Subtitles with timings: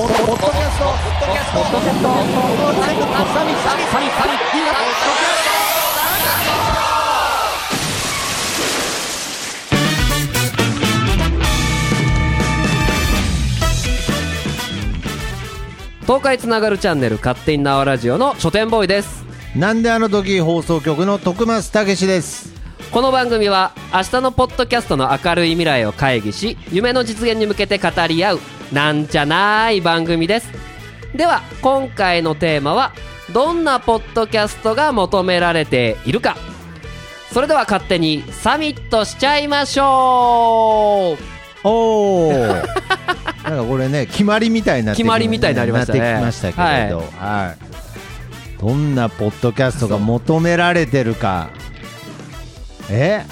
[0.00, 4.72] ポッドキャストポッドキャストポッドキャストポッドキャストサミサミサミサミサミいいか
[16.06, 22.54] 東海つながるチャンネル勝手に縄ラジオの書店ボーイですなんであの時放送局の徳松たけしです
[22.90, 28.40] この番組は明日のポッドキャストの明るい未来を会議し夢の実現に向けて語り合う
[28.72, 30.48] なんじゃない番組です。
[31.14, 32.92] では今回のテーマは
[33.32, 36.36] どんなポッドキャストが求められているか。
[37.32, 41.22] それでは勝手にサミットしちゃいましょう。
[41.62, 42.32] おお
[43.44, 46.00] なんかこれね決まりみたいになってき決まりみたいになりましたね。
[46.00, 48.60] なってきましたけれど、はい。
[48.60, 51.50] どんなポッドキャストが求められてるか。
[52.88, 53.24] え？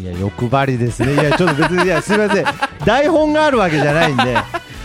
[0.00, 1.12] いや欲張りですね。
[1.12, 4.36] いやちょっと別にいやすみません台本があるわけじゃないんで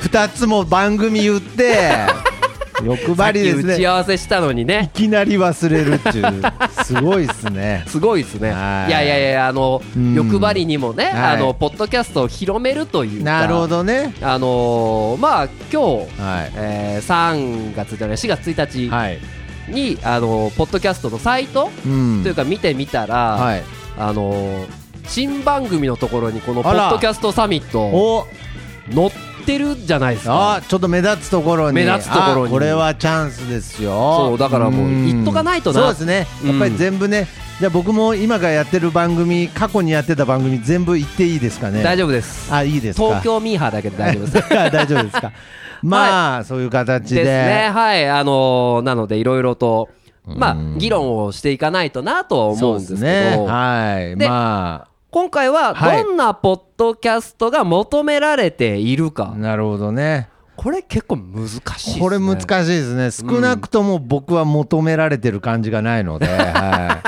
[0.04, 1.76] 2つも番組言って
[2.84, 4.92] 欲張りですさっき打ちね合わせしたのにね。
[4.94, 6.42] いきなり忘れるっていう。
[6.84, 7.84] すごいですね。
[7.88, 8.50] すごいですね。
[8.50, 8.92] いはい。
[8.92, 10.14] やいやいやあのうん。
[10.14, 11.14] 欲張りにもね、はい。
[11.36, 14.14] あのポッドキャストを広めるというかなるほどね。
[14.22, 16.52] あのーまあ今日、はい。
[16.56, 19.20] えー3月じゃない4月1日はい。
[19.70, 22.20] に、あのーポッドキャストのサイト、うん。
[22.24, 23.64] というか見てみたら、はい。
[23.98, 28.28] あのー新番組のところにこのポッドキャストサミットお。
[28.94, 29.12] 載っ
[29.46, 30.56] てるじゃないですか。
[30.56, 31.76] あちょっと目立つところに。
[31.76, 32.48] 目立つところに。
[32.48, 33.92] あこれはチャンスですよ。
[34.30, 35.82] そうだからもう言っとかないとな。
[35.82, 36.28] そうですね。
[36.46, 37.28] やっぱり全部ね、
[37.60, 41.82] じゃあ僕も今からやってる番組過去にやってた番組全部言っていいですかね？
[41.84, 42.52] 大丈夫です。
[42.54, 43.06] あいいですか？
[43.08, 44.50] 東京ミーハーだけで大丈夫です。
[44.50, 45.32] 大丈夫ですか？
[45.84, 47.24] まあ、そういう形で。
[47.24, 47.70] ですね。
[47.74, 48.10] はい。
[48.10, 49.90] あのーなのでいろいろと
[50.26, 53.06] まあうん議論をしていかないとなとは思うんですけど。
[53.06, 53.38] ね。
[53.48, 54.18] はい。
[54.18, 56.04] でま今回ははい。
[56.04, 60.28] どんなポッドキャストが求められているか、あなるほどね。
[60.58, 62.02] これ結構難しいですね。
[62.02, 63.12] これ難しいですね。
[63.12, 67.00] 少なくとも僕は求められてる感じがないので、 は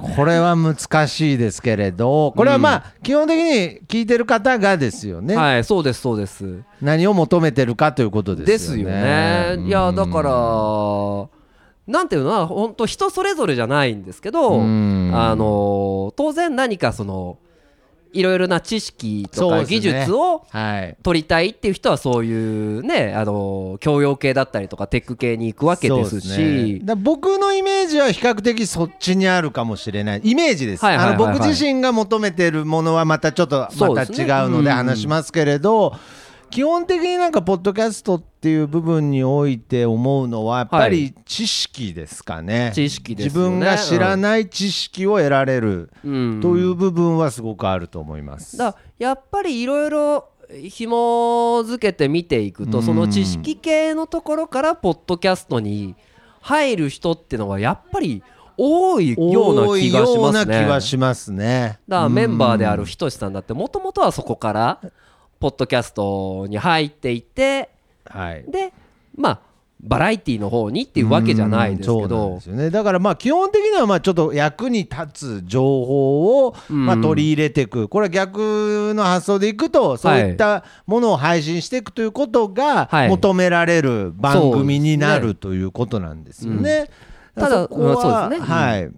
[0.00, 6.60] い、これは難しいですけれどこれはまあ基本的に聞いてる方がですよね、はいそうですそうです。
[6.80, 8.92] 何を求めてるかということですよね。
[8.92, 9.66] ですよね。
[9.66, 11.41] いやだからら
[11.86, 15.10] なんていうのは本当人それぞれじゃないんですけどうん。
[15.14, 17.38] あの当然何かその
[18.12, 20.96] いろいろな知識とか技術をはい。
[21.02, 26.80] 取りたいっていう人はそういうねあの教養系だったりとかテック系に行くわけですし。
[26.84, 30.20] だから僕のイメージは比較的そっちにあるかもしれない。
[30.22, 30.84] イメージです、
[31.16, 35.96] 僕自身が求めてるものはまたちょっとまた違うので話しますけれど、
[36.52, 48.58] 基本的になんかポッドキャストっていう部分において思うのはやっぱり知識ですかね、知識ですよね自分が知らない知識を得られるうんという部分はすごくあると思います。
[48.58, 50.28] だやっぱりいろいろ
[50.68, 55.96] 紐付けて見ていくとうんその知識系のところからポッドキャストに
[56.42, 58.22] 入る人っていうのはやっぱり
[58.58, 60.64] 多いような気がし多いようなますね。
[60.66, 61.78] 気はしますね。
[61.88, 64.80] だからメンバーであるうんひとしさんだってもともとはそこから
[65.42, 67.70] ポッドキャストに入っていって
[68.06, 68.44] はい。
[68.48, 68.72] で
[69.16, 69.40] まあ
[69.80, 83.08] バラエティの方にっていうわけじゃないですけうんそうなんどですよね、だからまあ基本的にはまあちょっと役に立つ情報をまあうん取り入れていく、これは逆の発想でいくとそういったものを配信していくということがはい。
[83.08, 86.88] 求められる番組になるということなんですよね。
[87.36, 87.42] うん。
[87.42, 88.92] ただそこはうんそうですねはい、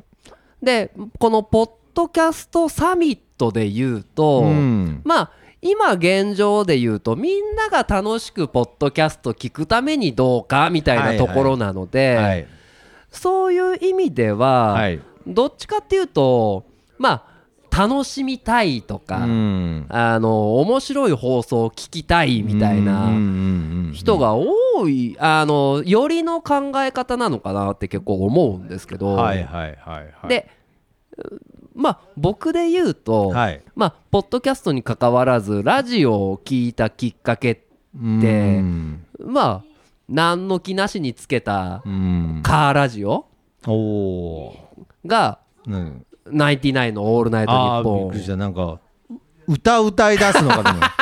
[0.62, 5.00] でこのポッドキャストサミットで言うと、うん。
[5.04, 5.30] まあ
[5.64, 12.46] 今現状で言うとみんなが楽しくポッドキャスト聞くためにどうかみたいなところなので、はい
[13.14, 15.00] そういう意味では、はい。
[15.26, 16.66] どっちかっていうと
[16.98, 17.24] ま
[17.70, 19.86] あ楽しみたいとか、うん。
[19.88, 23.08] あの面白い放送を聞きたいみたいな
[23.92, 30.28] 人が多いあのよりの考え方なのかなって結構思うんですけど、はいはいはいはい。
[30.28, 30.50] で
[31.74, 33.62] まあ僕で言うと、はい。
[33.74, 37.62] まあポッドキャストに関わらずラジオを聞いたきっかけって
[37.96, 39.04] うん。
[39.18, 39.62] まあ
[40.08, 42.40] 何の気なしにつけたうん。
[42.42, 43.26] カーラジオ？
[45.06, 48.36] がー、うんナインティナインのオールナイトニッああーびっポンくりした。
[48.36, 48.80] なんか
[49.46, 50.82] 歌歌い出すのかと思う。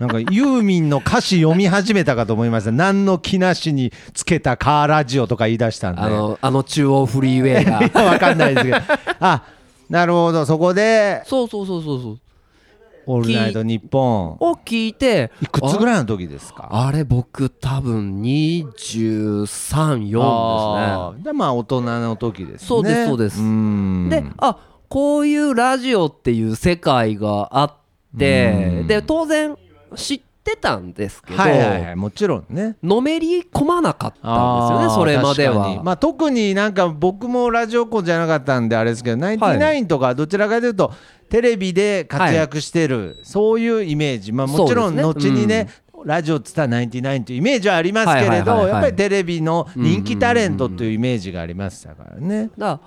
[0.00, 2.72] なんかユーミンの歌詞読み始めたかと思いました。
[2.72, 6.00] 何の気なしにつけたカーラジオとか言い出したんで。
[6.00, 7.82] あのあの中央フリーウェイが。
[7.84, 8.76] いやわかんないですけど。
[9.20, 9.42] あ
[9.90, 10.46] なるほど。
[10.46, 12.18] そこでそうそうそうそうそう
[13.06, 14.36] 「オールナイトニッポン。
[14.40, 16.68] を聞いて」いくつぐらいの時ですか？
[16.70, 21.22] あれ僕多分234あー。
[21.22, 22.66] でまあ大人の時ですね。
[22.68, 23.40] そうですそうです。
[23.42, 24.08] ん。
[24.08, 24.56] ですねであ
[24.88, 27.72] こういうラジオっていう世界があっ
[28.18, 28.86] てうん。
[28.86, 29.56] で当然
[29.96, 32.76] 知っってたんですけど、はいはいはいもちろんね。
[32.82, 35.82] のめり込まなかったんですよねそれまでは。
[35.82, 40.92] まあ、特になんか僕もラジオ子じゃなかったんであれですけどナインティナインとかどちらかというと
[41.28, 44.32] テレビで活躍してる、そういうイメージ。
[44.32, 45.68] まあもちろん後にね、
[46.04, 48.66] ラジオっつったらナインティナインというイメージはありますけれはいはいはいはい。
[48.66, 52.50] どやっぱりテレビの人気タレントというイメージがありましたからね。
[52.56, 52.80] だ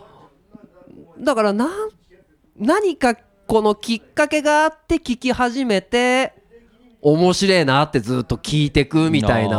[1.19, 1.69] だからなん
[2.57, 3.15] 何か
[3.47, 6.33] このきっかけがあって聞き始めて
[7.05, 9.57] 面白いなってずっと聞いてくみたいあな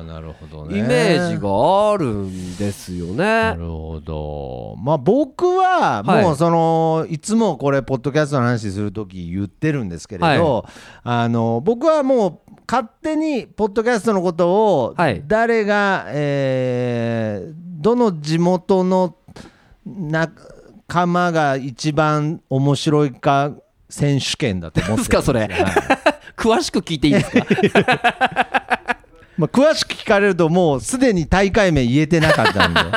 [0.00, 0.78] ーなるほどね。
[0.78, 3.16] イメージがあるんですよね。
[3.16, 4.74] なるほど。
[4.82, 6.24] まあ僕ははい。
[6.24, 10.66] もうその、い、つもこれポッドキャストの話する時言ってるんですけれど、
[11.04, 14.52] あの僕はもう勝手にポッドキャストのこと
[14.84, 15.22] をはい。
[15.26, 19.16] 誰が、えーどの地元の
[19.86, 23.52] 仲間が一番面白いか
[23.90, 25.40] 選手権だと思ってるんです かそれ。
[25.40, 25.50] はい。
[26.36, 27.46] 詳しく聞いていいですか？
[29.40, 32.80] まあ、詳しく聞かれるともうすでに大会名言えてなかったんで。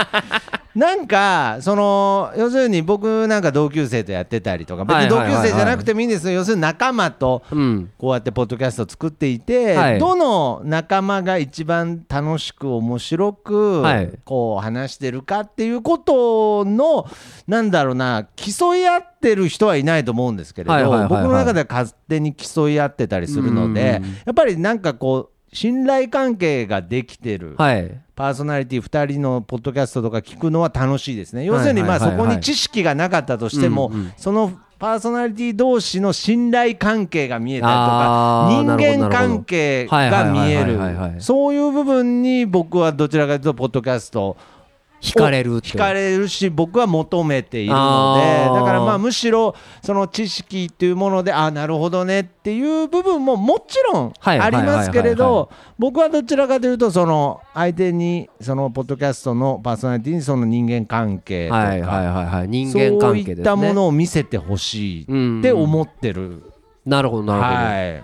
[0.75, 6.33] なんかその要するに僕なんか同級生とやってたりとか別に同級生じゃなくてもいいんですよ。
[6.33, 7.91] 要するに仲間とうん。
[7.97, 9.99] こうやってポッドキャストを作っていて、はい。
[9.99, 14.13] どの仲間が一番楽しく面白くはい。
[14.25, 17.05] こう話してるかっていうことの
[17.47, 24.09] なんだろうな競い合ってる人はいないと思うんですけれど、僕の中では勝手に競い合ってたりするのでうん。
[24.25, 27.91] やっぱりなんかこう信頼関係ができてるはい。
[28.15, 31.45] パーソナリティ2人のポッドキャストとか聞くのは楽しいですね。
[31.45, 40.77] 要するにまあそこに知識がなかったとしてもそのパーソナリティ同士の信頼関係が見えたりとか人間関係が見える。
[41.21, 44.37] そういう部分に僕はどちらかというとポッドキャスト
[45.03, 49.53] 惹かれると惹かれるし僕は求めているのでだからまあむしろ
[49.83, 62.47] その知識っていうものであなるほどねっていう部分ももちろんはいありますけれど僕はどちらかというとその相手にそのポッドキャストのパーソナリティにその人間関係とはいはいかはいはい。
[62.47, 65.03] 人そういったものを見せてほしい
[65.39, 66.43] って思ってる。
[66.85, 68.03] なるほどなるほど、はい。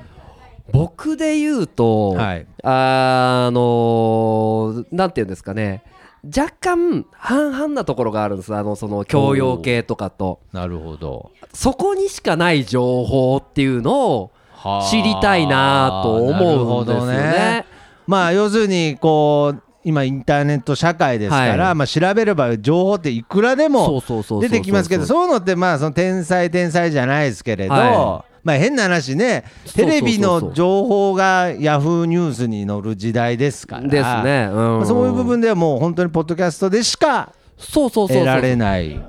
[0.72, 2.48] 僕で言うと、はい。
[2.64, 5.84] あのなんていうんですかね
[6.26, 10.40] 若干半々なところがあるんですあのその教養系とかと。
[10.52, 11.32] なるほど。
[11.54, 17.66] そこにしかない情報っていうのをはあ知りたいなと思うんですよなるほどね。
[18.06, 21.76] まあ要するにこう今インターネット社会ですから、はい。
[21.76, 24.02] まあ調べれば情報っていくらでも
[24.42, 29.44] 出てきますけどそういうのってまあその天才天才じゃないですけれど、はまあ変な話ね
[29.76, 33.88] テレビの情報がヤフーニュースに載る時代ですから。
[33.88, 34.78] ですね、うん。
[34.78, 37.34] まあそういう部分ではもう本当にポッドキャストでしか
[37.74, 39.00] 得られない。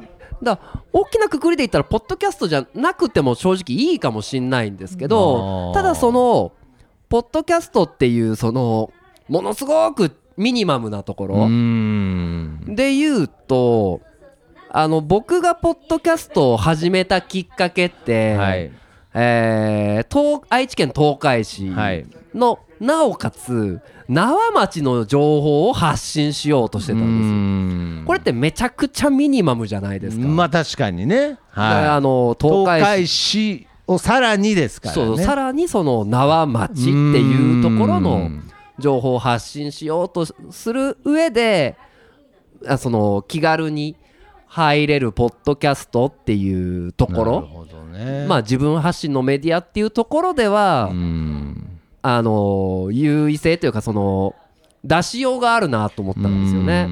[0.42, 0.58] だ
[0.92, 6.52] 大きなくくりで言ったらポッドキャストじゃなくても正直いいかもしんないんですけどただその
[7.10, 8.90] ポッドキャストっていうその
[9.28, 11.46] ものすごくミニマムなところ。
[11.46, 12.74] ん。
[12.74, 14.00] で言うと
[14.70, 18.72] あの僕がポッドキャストを始めたきっかけって、はい
[19.14, 22.06] えー東愛知県東海市はい。
[22.34, 30.26] の、なおかつ縄町の情報を発信しようとしてたんですこれってめちゃくちゃミニマムじゃないですか。
[30.26, 33.64] まあ確かにね、はい、あの東海市。
[33.64, 35.06] 市をさらにですからね。
[35.06, 38.50] そうさらにその縄町っていうところうのん。
[38.78, 41.76] 情報を発信しようとする上で
[42.66, 43.94] あその気軽に
[44.50, 51.66] 入れるポッドキャストっていうところねまあ自分発信のメディアっていうところでは、うん
[52.02, 54.34] あの優位性というかその
[54.84, 56.88] 出しようがあるなと思ったんですよね。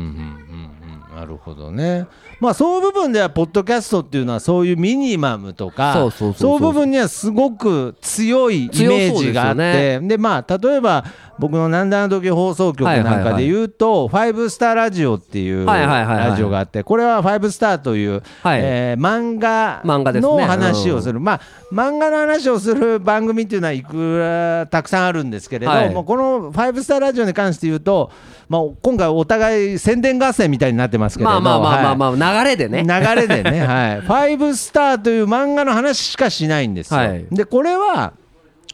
[1.14, 2.06] なるほどね。
[2.40, 6.54] まあそういう部分ではポッドキャストっていうのはそういうミニマムとかそうそうそうそう。
[6.54, 11.04] いう部分にはすごく強いイメージがあって強そうでまあ例えば
[11.38, 16.30] 僕の「なんだあの時」放送局なんかで言うと「ファイブスターラジオ」っていうはいはいはいはい。
[16.30, 18.60] ラジオがあってこれは「ファイブスターというはい。
[18.62, 21.20] えー漫画の話をする。
[21.20, 21.40] まあ
[21.72, 25.90] 漫画の話をする番組っていうのはいくらたくさんあるんですけれどはい。
[25.90, 28.10] もうこの「ファイブスターラジオ」に関して言うと
[28.48, 31.40] まあ今回お互い宣伝合戦みたいになってますけれど。
[31.40, 32.18] まあまあまあまあはい。
[32.18, 32.82] まあ流れでね。
[32.82, 37.00] 流れでね、はい、 ファイブスターという漫画の話しかしないんですよ。
[37.00, 38.12] はいで、これは、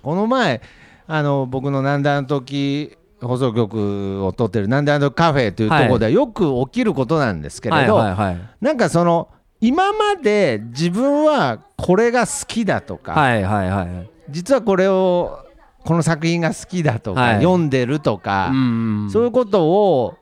[0.03, 0.61] この前、
[1.07, 9.29] あの僕のなんであの時放送局を撮ってるなんであの時カフェというところではよく起きることなんですけれど、はいはいはいなんかその、
[9.61, 14.11] 今まで自分はこれが好きだとか、はいはいはい。
[14.29, 15.39] 実はこれを、
[15.85, 20.19] この作品が好きだとか、はい読んでるとか、うんそういうことを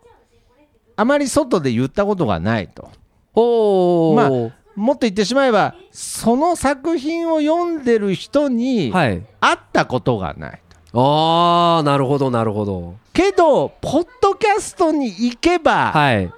[0.96, 2.90] あまり外で言ったことがないと。
[3.34, 9.22] おーまあもっと言ってしまえばその作品を読んでる人にはい。
[9.40, 10.60] 会ったことがない。
[10.94, 12.94] ああなるほどなるほど。
[13.12, 16.30] けどポッドキャストに行けばはい。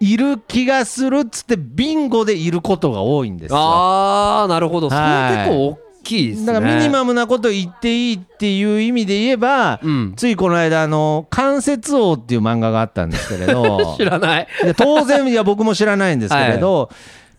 [0.00, 3.58] いる気がするっつってビンゴでいることが多いんですよ。
[3.58, 4.90] ああなるほど。
[4.90, 6.46] それはい結構大きいですね。
[6.46, 10.14] だからミニマムなこと言っていいっていう意味で言えば、うん。
[10.16, 13.94] ついこの間あの「関節王」っていう漫画があったんですけれど。
[13.96, 14.48] 知らない。
[14.62, 16.90] で当然いや僕も知らないんですけれど、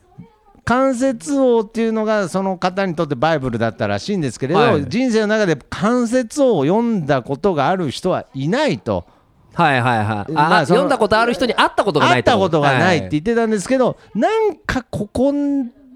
[0.65, 4.85] 関節王っていうのがその方にとってバイブルだったらしいんですけれど、はい。
[4.87, 9.05] 人生の中で関節王を読んだことがある人はいないと。
[9.53, 10.07] はいはいはい。
[10.07, 15.31] あ、まあ読んだことある人に会ったことがない会ったことがないっては言ってたんですけど、なんかここ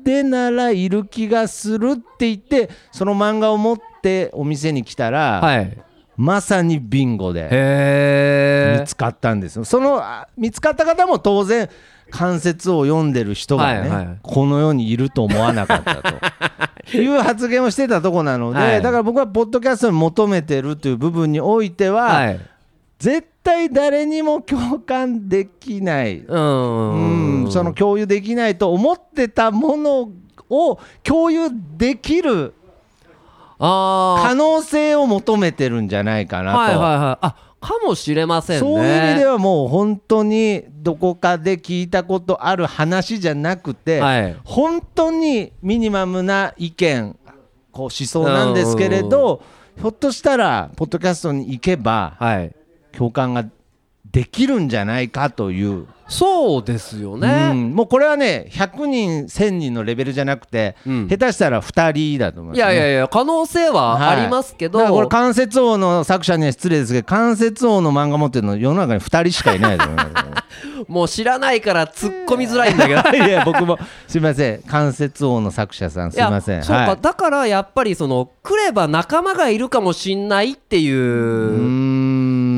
[0.08, 5.78] でならいる気がするって言ってその漫画を持ってお店に来たら、はい。
[6.16, 7.44] まさにビンゴで
[8.80, 9.66] 見つかったんですよ。
[9.66, 11.70] そのあ見つかった方も当然
[12.10, 14.20] 関節を読んでる人がね、はいはい。
[14.24, 16.16] この世にいると思わなかったと。
[16.98, 18.82] いう発言をしてたとこなので、はい。
[18.82, 22.40] だから僕はポッドキャストに求めてるという部分においては、はい
[23.00, 27.44] 絶対誰にも共感できない、うん。
[27.44, 27.52] うん。
[27.52, 30.10] その共有できないと思ってたもの
[30.50, 32.54] を共有できる
[33.60, 36.60] あ可能性を求めてるんじゃないかなと。
[36.60, 37.18] あはいはいはい。
[37.22, 38.60] あかもしれませんね。
[38.60, 44.36] そういう意味ではもう本当にどこかで聞いたことある話じゃなくて、はい。
[44.44, 47.18] 本当にミニマムな意見
[47.78, 49.44] こう思想なんですけれど
[49.78, 52.56] ひょっとしたらポッドキャストに行けばはい
[52.98, 53.46] 共感が
[54.12, 57.76] できるんじゃないかという、そうですようねん。
[57.76, 61.08] もうこれはね100人1000人のレベルじゃなくて、うん。
[61.08, 62.74] 下手したら2人だと思います、ね。
[62.74, 73.02] いやいやいや可能性はありますけど、だからこれ関節王の作者には失礼ですけど関節王の漫画持ってるの世の中に2人しかいないと思います もう知らないから突っ込みづらいんだけど。
[73.26, 74.62] いや僕もすみません。
[74.62, 76.56] 関節王の作者さんすみません。
[76.56, 76.98] いやそうか、はい。
[77.02, 81.58] だからやっぱりその来れば仲間がいるかもしんないっていう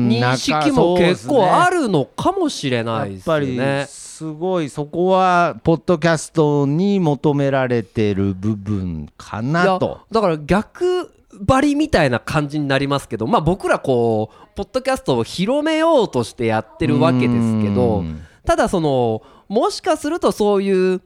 [0.08, 3.58] 認識も結構あるるのかもしれないですやっぱり。
[3.86, 10.02] すごいそこはポッドキャストに求められてる部分かなと。
[10.10, 11.10] だから逆
[11.46, 18.20] 張りみたいな感じになりますけどまあ僕らこうポッドキャストを広めようとしてやってるわけですけうどん。
[18.44, 21.00] ただそのもしかするとそういう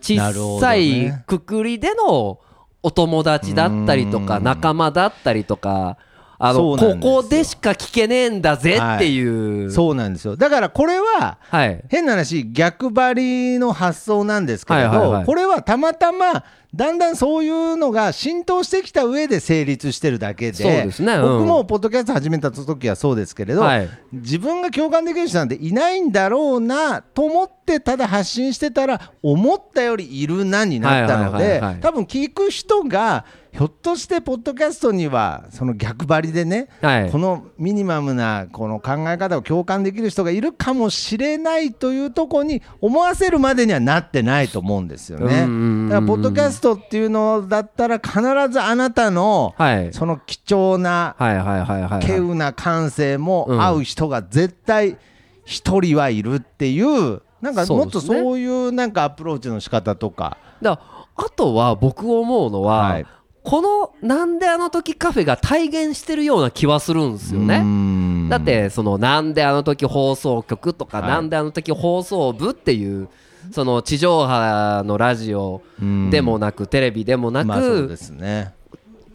[0.00, 1.24] 小さいね。
[1.26, 2.40] くくりでの
[2.82, 4.44] お友達だったりとかうん。
[4.44, 5.98] 仲間だったりとか
[6.38, 10.36] あのここでしか聞けねえんだぜっていう、そうなんですよ。
[10.36, 11.82] だからこれははい。
[11.88, 15.26] 変な話逆張りの発想なんですけれど、はいはいはい。
[15.26, 21.14] これはたまたまだんだんそういうのが浸透してきた上で成立してるだけでそうですね。
[21.14, 21.22] うん。
[21.22, 23.88] 僕もポッドキャスト始めた時はそうですけれど、はい。
[24.12, 31.80] 自分が共感できる人なんていないんだろうなと思ってただ発信してたら思ったよりいるなになったのはいはいではいはい。
[31.80, 33.24] 多分聞く人が
[33.56, 37.10] ひょっとしてポッドキャストにはその逆張りでねはい。
[37.10, 45.40] このミニマムなこの考え方を共感できる人がいるかもしれないというところに思わせるまでにはなってないと思うんですよね。
[45.88, 48.20] だからポッドキャストっていうのだったら必
[48.50, 49.92] ずあなたのはい。
[49.94, 52.02] その貴重なはいはいはいはいはい。
[52.02, 54.98] 稀有な感性も合う人が絶対
[55.46, 60.36] 一人はいるっていうなんかもっとそういうなんかアプローチの仕方とか。
[60.60, 60.78] だ
[61.18, 63.06] あとは僕思うのは、はい
[63.46, 67.62] この「なんであの時カフェ」が体現してるような気はするんですよね。
[67.62, 71.08] ねだってその「なんであの時放送局」とか「はい。
[71.08, 73.08] なんであの時放送部」っていう
[73.52, 75.62] その地上波のラジオ
[76.10, 77.96] でもなくテレビでもなく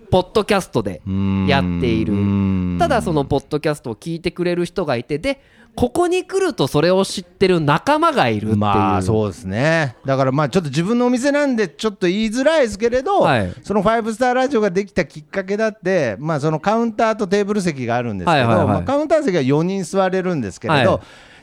[0.10, 1.02] ポッドキャストで
[1.50, 2.14] やっている。
[2.14, 2.78] うん。
[2.80, 5.42] ただそのポッドキャストを聞いてくれる人がいてで
[5.76, 8.58] ここに来るとそれを知ってる仲間がいるっていう。
[8.58, 9.96] まあそうですね。
[10.06, 13.54] だからまあちょっと自分のお店なんでちょっと言いづらいですけれど、はい。
[13.64, 21.00] そのファイブスターラジオができたきっかけだってまあそのカウンターとテーブル席があるんですけど、まあ、カウンター席は4人座れるんですけれど、はい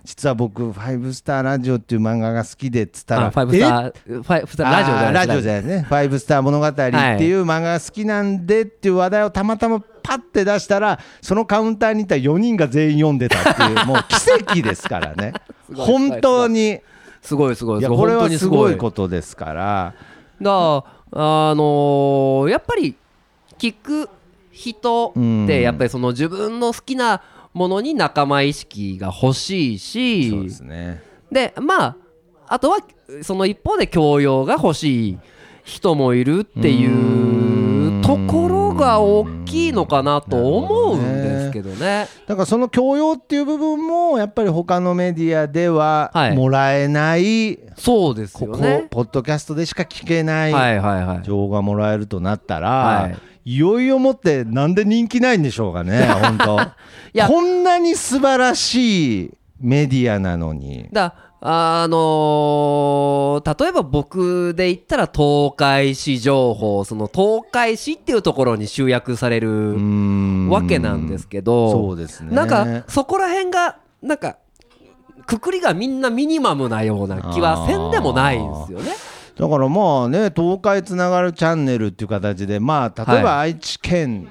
[0.09, 14.15] 実は僕ファイブスターラジオっていう漫画が好きでっつったらあファイブスターファイブスターラジオじゃないラジオじゃないね「ファイブスター物語」っていう漫画が好きなんでっていう話題をたまたまパッて出したらそのカウンターにいた4人が全員読んでたっていう もう奇
[14.57, 15.35] 跡ですからね。
[15.77, 16.81] 本当に。
[17.21, 18.77] すごいすごいこれはすごい。
[18.79, 19.95] ことですから
[20.41, 22.97] だからあのーやっぱり
[23.59, 24.09] 聞く
[24.53, 25.45] 人うん。
[25.45, 27.21] ってやっぱりその自分の好きな
[27.53, 31.97] ものに仲間意識が欲しいしそうですねでまあ
[32.47, 32.79] あとは
[33.23, 35.19] その一方で教養が欲しい
[35.65, 36.87] 人もいるってい
[37.99, 42.09] うところが大きいのかなと思うんですけどね。
[42.27, 48.87] だからその教養っていう部分もやっぱり他のメディアでははいもらえない、そうですここよね。
[48.91, 51.23] ポッドキャストでしか聞けないはいはいはい。
[51.23, 53.15] 情報がもらえるとなったら、はいい
[53.57, 56.61] よいよもってなんで人気ないんでしょうかね 本当。
[56.61, 56.67] い
[57.15, 57.29] や。
[57.29, 60.89] こんなに素晴らしいメディアなのに。
[60.93, 69.77] だあのー例えば僕で言ったら東海市情報その東海市っていうところに集約される
[70.51, 72.35] わけなんですけどそうですね。
[72.35, 74.37] なんかそこら辺がなんか
[75.27, 78.93] くくりがみんなミニマムなような気はせんでもないんですよね。
[79.39, 84.29] だからまあね東海つながるチャンネルっていう形でまあ例えば愛知県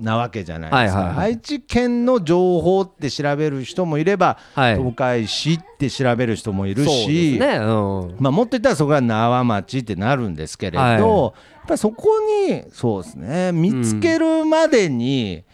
[0.00, 4.76] なわけじゃないですか、愛知県の情報って調べる人もいれば、はい。
[4.76, 11.00] 東海市って調べる人もいるし、ね、うん、まあ、もっと言ったらそこが縄町ってなるんですけれど、はい。
[11.00, 11.32] やっ
[11.68, 12.08] ぱりそこ
[12.48, 15.44] にそうですね見つけるまでに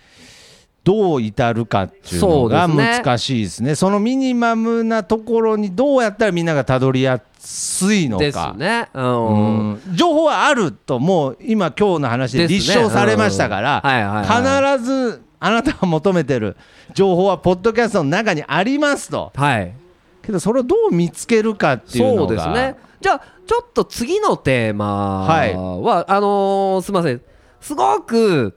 [0.83, 3.75] どう至るかっていうのが難しいですね。
[3.75, 8.25] そのミニマムなところにどうやったらみんながたどりやすいのか。
[8.25, 8.89] ですね。
[8.95, 9.71] うん。
[9.73, 9.81] うん。
[9.95, 16.57] 情報はあるともう今今日の話で立証されましたから、必ずあなたが求めてる
[16.95, 19.33] 情報はポッドキャストの中にありますと。
[19.35, 19.75] はい。
[20.23, 22.29] けどそれをどう見つけるかっていうのが。
[22.29, 22.77] そうですね。
[23.03, 25.53] じゃあちょっと次のテーマは、はい。
[25.53, 27.21] あのーすみません。
[27.61, 28.57] すごく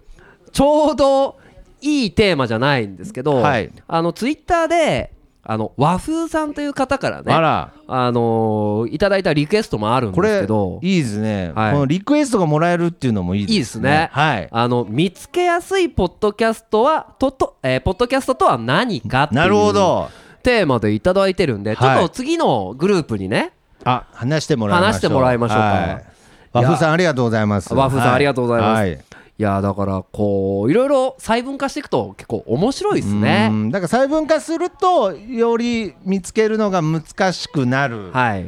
[0.51, 1.37] ちょうど
[1.83, 3.71] いいテーマじゃないんですけど、はい。
[3.87, 5.13] あのツイッターで
[5.43, 7.73] あの和風さんという方からねあら。
[7.85, 11.73] あのーいただいたリクエストもあるんですけどいいですね、はい。
[11.73, 13.53] このリクエストがもらえるっていうのもいいですね。
[13.53, 14.09] いいですね。
[14.13, 14.47] はい。
[14.49, 20.09] あの見つけやすいポッドキャストはとと、えーポッドキャストとは何かっていうなるほど。
[20.41, 21.97] テーマでいただいてるんで、はい。
[21.97, 23.51] ちょっと次のグループにね
[23.83, 24.93] あ話してもらいましょう。
[24.93, 25.63] 話してもらいましょうか。
[25.63, 26.05] はい。
[26.53, 27.73] 和風さんありがとうございます。
[27.73, 28.79] 和風さんはありがとうございます。
[28.79, 28.99] はい
[29.39, 33.49] いやだからこういろいろ細分化していくと結構面白いですね。
[33.51, 38.45] うんだから細分化するとより見つけるのが難しくなる、はい。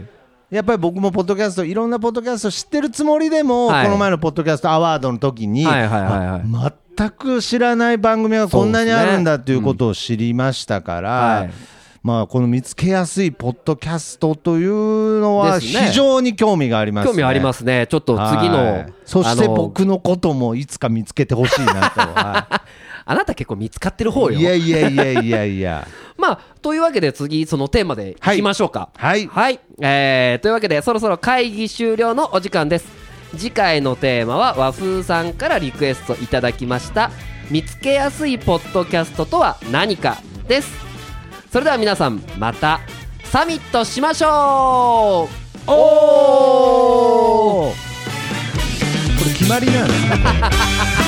[0.51, 3.85] やっぱり僕もポッドキャストいろんなポッドキャスト知ってるつもりでも、はい。
[3.85, 6.41] この前のポッドキャストアワードの時に、はいはいはいはい。
[6.53, 11.51] あ全く知らない番組がこんなにあるんだっていうことを知りましたから、はい
[12.05, 17.87] まあこの見つけやすいポッドキャストというのは非常に興味があります、ね、興味ありますね。
[17.87, 22.61] ちょっと次のはいそして僕のこともいつか見つけてほしいなと、 は
[23.05, 24.37] あなた結構見つかってる方よ。
[24.37, 25.87] い、いやいやいやいやいや。
[26.15, 28.89] まあというわけで次そのテーマでいきましょうか。
[28.95, 29.25] はい。
[29.25, 32.85] はい、えーというわけでそろそろ会議終了のお時間です。
[33.35, 37.09] 次回のテーマは和風さんからリクエストいただきました
[37.49, 40.84] 見つけやすいポッドキャストとは何かです
[41.55, 42.81] それでは皆さんまた
[43.23, 45.29] サミットしましょ
[45.65, 45.71] う。
[45.71, 45.73] お
[47.69, 47.75] おこ
[49.25, 51.04] れ決まりなんですか